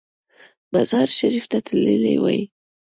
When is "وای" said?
2.21-2.41